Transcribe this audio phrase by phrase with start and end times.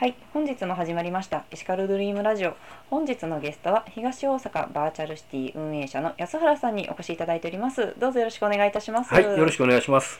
[0.00, 2.56] はい、本日も始まりましたエシカルドリームラジオ。
[2.88, 7.94] 本日のゲストは東大阪バーチャルシティ運営者の安原さんにお越しいただいております。
[7.98, 9.12] どうぞよろしくお願いいたします。
[9.12, 10.18] はい、よろしくお願いします。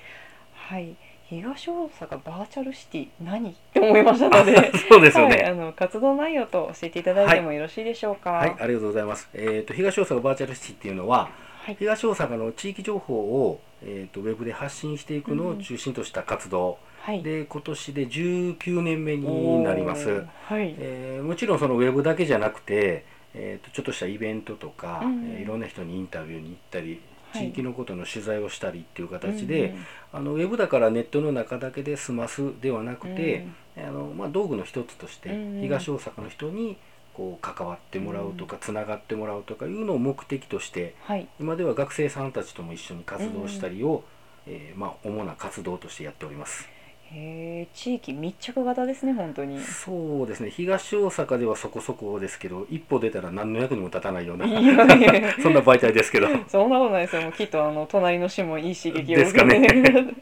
[0.53, 0.95] はい、
[1.31, 3.53] 東大阪バーチャルシティ何？
[3.53, 5.37] って思いましたので、 そうですよね。
[5.37, 8.33] はい、あの活動内容と教えていただいてもよろしいでしょうか？
[8.33, 9.31] はい、ありがとうございます。
[9.33, 11.31] えっ、と東大阪バーチャルシティっていうのは、
[11.63, 20.25] はい、東大阪の地域情報をえっ、とウェブで発信していくのを中心とした活動、はい、で今年で19年目になります。
[20.45, 23.05] はい、えーもちろんそのウェブだけじゃなくて、
[23.35, 27.01] えー、とちょっとしたイベントとか、うんえーいろんな人にインタビューに行ったり、
[27.33, 27.45] はい。
[27.45, 35.63] 地域のことの取材をしたりっていう形で、うんうんあのウェブだからネットの中だけで済ますではなくて、あのまあ、道具の一つとしてうんうん。
[35.63, 36.77] 東大阪の人に
[37.15, 44.05] こう関わってもらうとかつながってもらうとかいうのを目的としてはい、今では学生さんたちとも一緒に活動したりを、
[44.47, 46.69] えーまあ、主な活動としてやっております。
[47.13, 49.61] へえ、地域密着型ですね本当に。
[49.61, 54.47] そうですね東大阪ではそこそこですけど一歩出たら何の役にも立たないような
[55.43, 57.23] そんな媒体ですけどそんなことないですよ。
[57.23, 59.67] もうきっとあの隣の市もいい刺激をですかね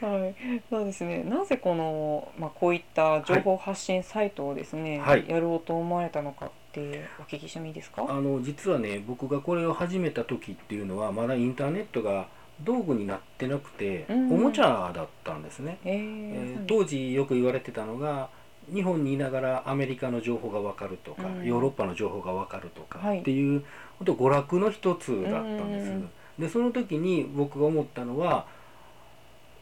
[0.00, 1.22] はい、そうですね。
[1.24, 8.06] なぜこのまあこういった情報発信サイトをですね、はいやろうと思われたのかってお聞きしてもいいですか？
[8.08, 12.28] あの実はね僕がこれを始めた時っていうのはまだインターネットが
[12.64, 14.32] 道具になってなくて、うん。
[14.32, 15.78] おもちゃだったんですね。
[15.84, 18.28] ええーー当時よく言われてたのが
[18.72, 21.44] 日本にいながらアメリカの情報が分かるとか、うん。
[21.44, 23.20] ヨーロッパの情報が分かるとかはい。
[23.20, 23.64] っていう
[23.98, 25.90] 本当娯楽の一つだったんです。
[25.90, 26.10] うん。
[26.38, 28.46] でその時に僕が思ったのは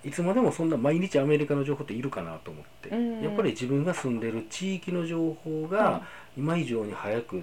[0.04, 3.22] いつまでもそんな毎日アメリカの情報っているかなと思って、うん。
[3.22, 6.02] やっぱり自分が住んでる地域の情報が
[6.36, 7.42] 今以上に早く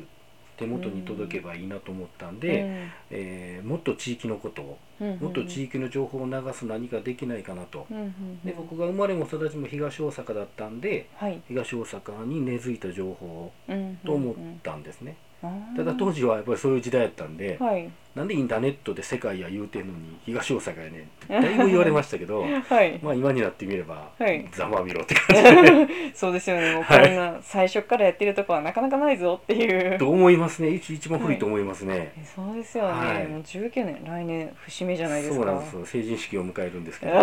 [0.57, 2.65] 手元に届けばいいなと思ったんで、
[3.09, 4.77] えーもっと地域のことを
[5.19, 7.85] もっと地域の情報を流す何かできないかなと。
[7.89, 8.39] うんうんうん。
[8.43, 13.95] で僕が生まれも育ちも東大阪だったんではい、東大阪に根付いた情報うんうんうん。
[13.97, 15.34] と思ったんですね、あー
[15.75, 17.89] ただ当時はやっぱりそういう時代やったんで、はい。
[18.15, 22.97] なんでインターネットで世界や言うてんのに東大阪やねんって だいぶ言われましたけどはい。
[23.03, 24.47] まあ今になってみれば、はい。
[24.53, 26.75] ざまあみろって感じで そうですよね。
[26.75, 27.11] もうこはい。
[27.11, 29.97] んな最初からやってるとこはなかなかないぞっていう。
[29.99, 30.69] と思いますね。
[30.69, 33.27] 一一番古いと思いますね、えそうですよね、はい。
[33.27, 35.35] もう19年来年節目じゃないですか。
[35.35, 35.73] そうなんです。
[35.75, 37.13] よ成人式を迎えるんですけど。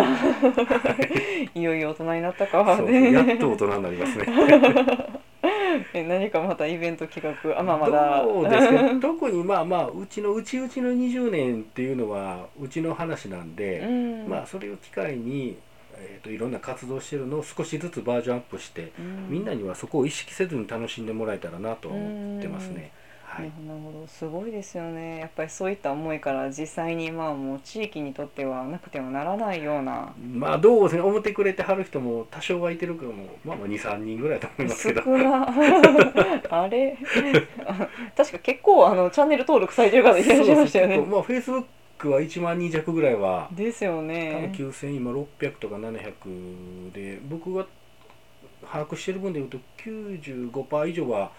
[1.59, 2.77] いよいよ大人になったか。
[2.83, 4.25] ねやっと大人になりますね
[5.93, 7.59] え何かまたイベント企画？
[7.59, 8.23] あまあまだ。
[8.23, 14.29] どうですね 特にまあまあうちのうちうちの20年っていうのはうちの話なんで、うん。
[14.29, 15.57] まあそれを機会に、
[15.95, 19.29] えー、といろんな活動してるのを少しずつバージョンアップして、うん。
[19.29, 22.91] みんなにはそこを意識せずに楽しんでもらえたらなとは思ってますね。
[23.35, 24.07] はい、なるほど。
[24.07, 25.19] すごいですよね。
[25.19, 30.13] やっぱりそういった思いから実際にまあもう地域にとってはなくてはならないような。
[30.33, 35.17] まあどうですね思ってくれてはる人も多少はいてるかもまあまあ23人ぐらいだと思います少けど。
[35.17, 35.47] な。
[36.49, 36.97] あれ？
[37.65, 40.97] あ 確か結構あのチャンネル登録されてる方いらっしゃいましたよね。
[40.99, 41.63] まあフェイスブッ
[41.97, 43.49] クは1万人弱ぐらいは。
[43.51, 47.65] ですよ多分ね9000今600とか700で僕が
[48.71, 51.31] 把握してる分でいうと95%以上は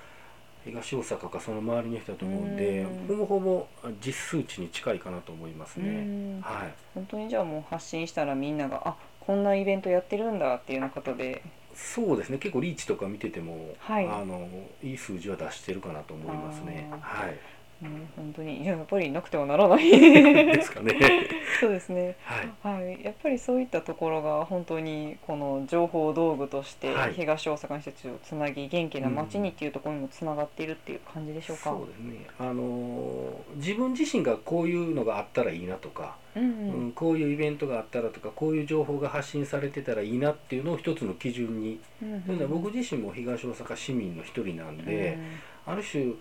[0.64, 3.06] 東大阪かその周りの人だと思うんでうん。
[3.06, 3.66] ほぼほぼ
[4.04, 5.88] 実数値に近いかなと思いますうね。
[5.90, 6.40] ん。
[6.40, 6.74] はい。
[6.94, 11.42] 本当にじゃあもう発信したらみんながあこんなイベントやってるんだっていうようなことで。
[11.74, 12.38] そうですね。
[12.38, 14.06] 結構リーチとか見てても、はい。
[14.06, 14.48] あの
[14.82, 16.88] いい数字は出してるかなと思いますね。
[16.92, 17.38] あはい
[17.82, 18.62] うん、本当に。
[18.62, 19.90] い ややっぱりなくてはならない。
[19.90, 20.94] ですかね。
[21.60, 22.16] そうですね。
[22.22, 22.82] はい。
[22.84, 27.14] はい、やっぱりそういったところが本当にこの情報道具としてはい。
[27.14, 31.70] 東大阪の人たちをつなぎ元気な街にっていうところにもつながっているっていう感じでしょうか？
[31.70, 32.26] そうですね。
[32.38, 36.50] あの自分自身がこういうのがあったらいいなとか、うんうう
[36.84, 45.18] んん、こういうイベントがあったらとかこういう情報が発信されてたらいいなっていうのを一つの基準に、うんというのは僕自身も東大阪市民の一人なんで、
[45.66, 46.12] ある種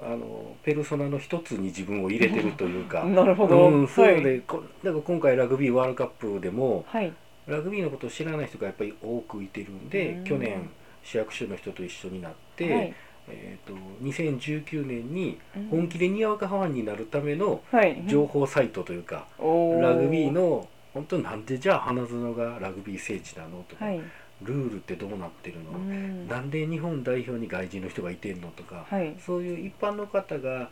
[0.00, 3.02] あのペルソナの一つに自分を入れてるというか。
[3.02, 4.42] う んなるほど、うん、そういうのはい
[4.84, 7.12] だから今回ラグビーワールドカップでもはい。
[7.46, 10.24] ラグビーのことを知らない人がやっぱり多くいてるんで、うん。
[10.24, 10.70] 去年
[11.02, 12.94] 市役所の人と一緒になって、はい。
[13.28, 15.68] えー、と2019年にうん。
[15.68, 18.02] 本気でにわかファンになるためのはい。
[18.06, 24.00] 情報サイトというか、おラグビーの本当になんでじゃあ花園がラグビー聖地なのとか、はい、
[24.44, 26.28] ルールってどうなってるの、うん。
[26.28, 29.16] なんで日本代表に外人の人がいてんのとか、はい。
[29.24, 30.70] そういう一般の方が、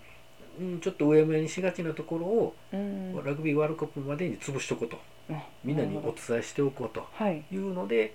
[0.58, 3.24] うん、ちょっとうやむやにしがちなところを、うん。
[3.24, 4.98] ラグビーワールドカップまでに潰しておこうと。
[5.30, 7.44] あみんなにお伝えしておこうとはい。
[7.52, 8.14] いうので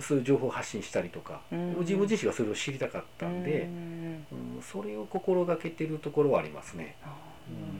[0.00, 1.78] そういう情報を発信したりとか、うん。
[1.80, 4.26] 自分自身がそれを知りたかったんで、うん。
[4.58, 6.96] うんそれを心がけてるところはありますね。
[7.02, 7.12] なる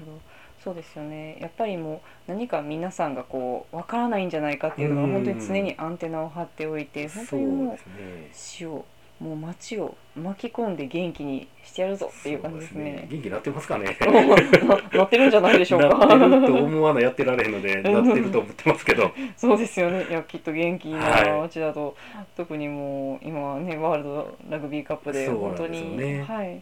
[0.04, 0.35] ほど
[0.66, 8.30] そうですよねやっぱりもう何か皆さんがこうわからないんじゃないかっていうのがうん本当に常にアンテナを張っておいて本当にもうですね。
[8.32, 8.84] 市を
[9.20, 13.06] もう街を巻き込んで元気にしてやるぞっていう感じですね。
[13.08, 13.96] 元気になってますかね。
[14.92, 15.88] なってるんじゃないでしょうか。
[15.88, 19.12] なってると思わないやってられへんので、なってると思ってますけど。
[19.38, 20.04] そうですよね。
[20.10, 26.60] いやきっと元気な街だと、はい、特にもう今はねワールドラグビーカップで本当に、ね、はい。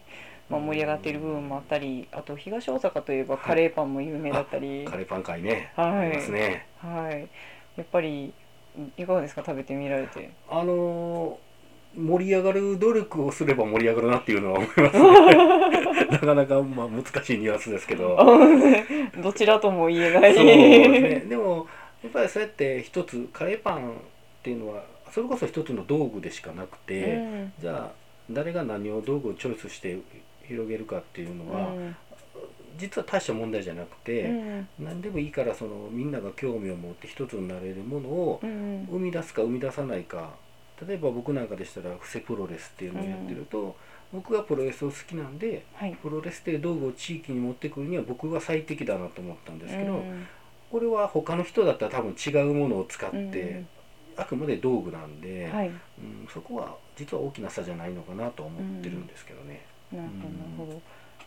[0.49, 5.71] まあ、盛り上がっている部分もあったりあと東大阪といえばカレーパンも有名だったり、はい、カレーパン会ね。
[5.75, 7.27] はい、ね、はい、
[7.77, 8.33] やっぱり
[8.97, 10.29] いかがですか食べてみられて。
[10.49, 11.39] あの
[11.97, 16.05] 盛り上がる努力をすれば盛り上がるなっていうのは思いますね。
[16.11, 18.17] なかなかまあ難しいニュアンスですけど。
[19.23, 20.35] どちらとも言えない。
[20.35, 21.19] そうですね。
[21.29, 21.67] でも
[22.03, 23.93] やっぱりそうやって一つカレーパンっ
[24.43, 27.91] ていうのはそれこそ一つの道具でしかなくて、うん、じゃあ
[28.29, 29.97] 誰が何を道具をチョイスして
[30.47, 31.95] 広げるかっていうのは、うん、
[32.77, 40.33] 実は大した問題じゃなくて、うん、何でもいいからそのみんなが興味を持って一つになれるものを生み出すか生み出さないか
[40.85, 43.59] 例えば僕なんかでしたら布施プロレスっていうのをやってると、
[44.13, 50.27] うん、僕がプロレスを好きなんで、はい、プロレスで道具を地域に持ってくるには僕が最適だなと思ったんですけど、うん、
[50.69, 53.67] これは他の人だったら多分違うものを使って、うん、
[54.17, 59.65] あくまで道具なんで、はい、うん、そこは実は大きな差じゃないのかなと思ってるんですけどね。
[59.95, 60.81] なるほど、なるほど。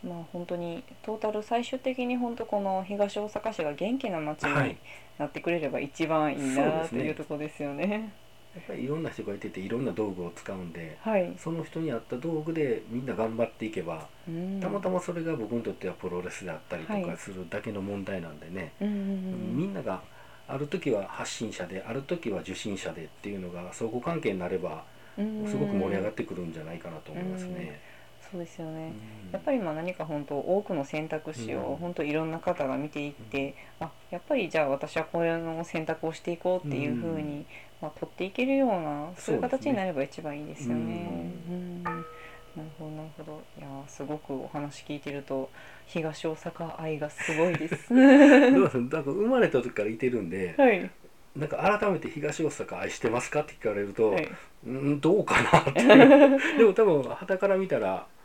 [0.09, 4.77] まあ本当にトータル最終的に本当この東大阪市が元気な街に
[5.19, 8.13] なってくれれば一番いいな、はい、というところですよね。
[8.55, 20.03] やっぱりいろんな人がいてていろんな道具を使うんで、はい、その人に合った道具でみんな頑張っていけば、うん、たまたまそれが僕にとってはプロレスであったりとかするだけの問題なんでね、はい、みんなが
[20.49, 24.83] ある時は発信者である時は受信者でっていうのが相互関係になれば
[25.17, 25.23] す
[25.57, 27.81] ごく盛り上がってくるんじゃないかなと思いますね。
[28.31, 28.93] そうですよね、
[29.27, 37.47] うん、やっぱりまあ何か本当多くの選択肢を本当いろんな方が見ていって、うん、あやっぱりじゃあ私はこれの選択をしていこうっていうふうに、
[37.81, 41.33] まあ、取っていけるようなそういう形になれば一番いいですよね。
[41.49, 41.99] うん、なる
[42.79, 43.43] ほどなるほど。
[43.59, 45.51] いやすごくお話聞いてると
[45.87, 47.93] 東大阪愛がすごいです。
[47.95, 50.91] なんか生まれた時からいてるんで、はい、
[51.37, 53.41] なんか改めて東大阪愛してますか？
[53.41, 54.29] って聞かれると、はい、
[54.67, 55.83] うんどうかなって
[56.59, 58.18] でも多分旗から見たら好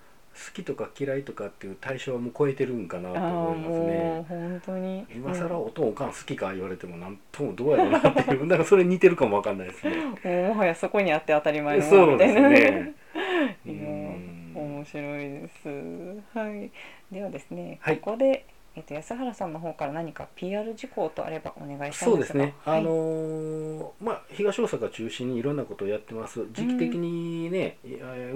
[0.54, 4.26] きとか嫌いとかっていう対象はもう超えてるんかなと思いますね。
[4.28, 9.98] 本当に今更おとんおかん好きか言われてもなんともどうやろうなっていうなんかそれ似てるかもわかんないですね。
[9.98, 11.84] もうもはやそこにあって当たり前の。
[11.84, 12.94] そうですね。
[13.66, 16.38] 面白いです。
[16.38, 16.72] はい。
[17.12, 22.34] ではですね、はい、ここでえっと、安原さんの方から何か PR 事項とあればお願いしたいんですが。
[22.34, 26.46] そうですね、はい、あのー、まあ、東大阪中心にいろんなことをやってます。
[26.54, 27.88] 時期的にね、う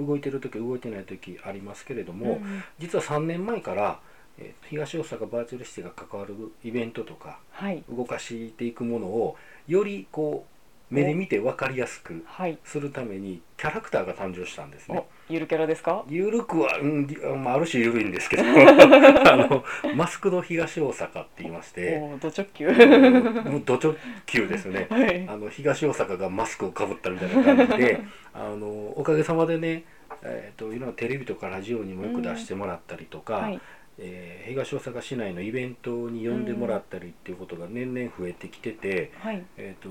[0.02, 4.00] ん、動いてる時動いてない時ありますけれども、うん、実は3年前から、
[4.38, 9.36] えー、東大阪バーチャルシティが関わるイベントとか、はい、動かしていくものを
[9.66, 10.57] よりこう
[10.90, 12.24] 目で見て分かりやすく
[12.64, 15.04] するためにキャラクターが誕生したんですね。
[15.28, 16.04] ゆるキャラですか？
[16.08, 17.06] ゆるくは、うん
[17.42, 18.42] まあ、ある種ゆるいんですけど。
[18.46, 19.64] あの
[19.94, 22.00] マスクド東大阪って言いまして。
[22.20, 22.68] ド直球。
[22.68, 23.96] もうド直
[24.26, 28.00] 球ですね、 はい、あの東大阪がマスクをかぶったみたいな感じで
[28.32, 29.84] あのおかげさまでね、
[30.22, 33.60] えーと、いろんなテレビとかラジオにもよく出してもらったりとか、うんはい
[33.98, 39.88] えー、東大阪市内のイベントに呼んでもらったりっていうことが年々増えてきてて、はい、えーと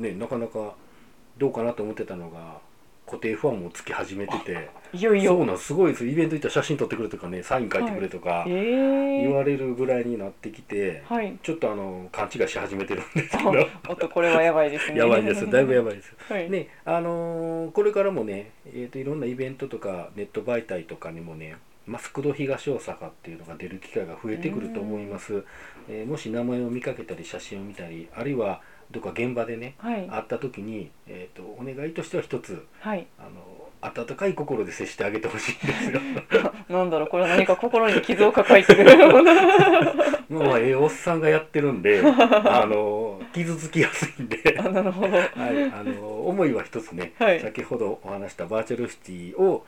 [0.00, 0.74] ね、なかなか
[1.38, 2.58] どうかなと思ってたのが
[3.06, 5.36] 固定ファンもつき始めてていよいよ。
[5.36, 13.50] そうなんすごいですイベント行ったら写真撮ってくれとかねサイン書いてくれとか、言われるぐらいになってきて、はい、ちょっとあの勘違いし始めてるんですけど。
[13.88, 14.98] おっとこれはやばいですね。
[14.98, 15.48] やばいです。
[15.48, 25.44] だいぶやばいです、 はい、ねあのー、これからもね、えーと、いろんなイベントとかネット媒体とかにもねマスクド東大阪っていうのが出る機会が増えてくると思います、
[25.88, 36.00] えー、もし名前を見かけたり写真を見たりあるいはどっか現場でね、はい、会った時に、えーと、お願いとしては一つ、はい、あの温かい心で接してあげてほしいんですよ。
[36.68, 38.84] なんだろうこれは何か心に傷を抱えてる。
[40.28, 44.38] もうええおっさんがやってるんで あの傷つきやすいんで。
[44.54, 45.30] なるほど、はい、
[45.72, 49.64] あの思いは一つね、はい、先ほどお話したバーチャルシティを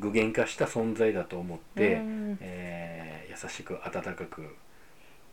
[0.00, 2.00] 具現化した存在だと思って、
[2.40, 4.56] えー、優しく温かく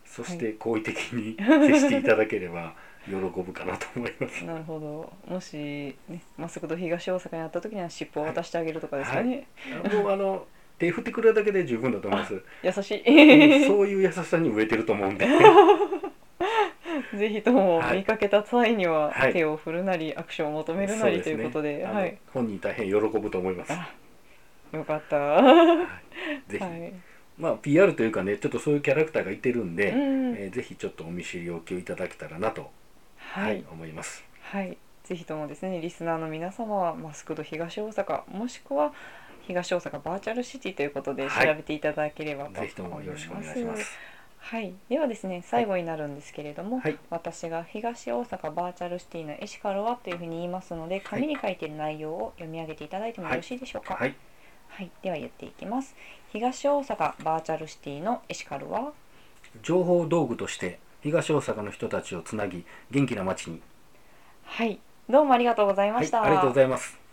[0.05, 2.73] そして好意的に接していただければ
[3.07, 4.43] 喜ぶかなと思います。
[4.43, 5.33] なるほど。
[5.33, 5.55] もし
[6.09, 9.47] ね、まっすぐと東大阪にあった時には尻尾を渡してあげるとかですかね。
[9.81, 10.45] はい、もうあの
[10.77, 12.41] 手振ってくれるだけで十分だと思います。
[12.63, 13.65] 優しい。
[13.65, 15.25] そういう優しさに植えてると思うんで。
[17.15, 23.73] ぜひとも見かけた際には手を振るなり、アクションを求めるなりということで、はい、本人大変喜ぶと思います。
[24.77, 25.41] よかった。
[26.47, 26.63] ぜひ。
[27.37, 32.71] まあ PR というかねちょっとそういうキャラクターがいてるんで、うん、えー、ぜひちょっとお見知りおきをいただけたらなと、
[33.17, 34.23] はい、はい、思います。
[34.41, 34.77] はい。
[35.03, 38.91] ぜひともですねリスナーの皆様はマスクド東大阪もしくは
[39.47, 43.97] 東大阪バーチャルシティということで調べていただければとぜひともよろしくお願いします。
[44.39, 46.97] はい、ではですね最後になるんですけれども、はい。
[47.09, 53.95] 私が東大阪バーチャルシティのエシカルはというふうに言いますので紙に書いている内容を読み上げていただいてもよろしいでしょうか。
[53.95, 54.15] はい、はい、
[55.01, 55.95] では言っていきます。
[56.31, 58.93] 東大阪バーチャルシティのエシカルは、
[59.61, 63.61] 情報道具として東大阪の人たちをつなぎ元気な街に、
[64.43, 66.23] はい、どうもありがとうございまはい、した。
[66.23, 67.06] ありがとうございます。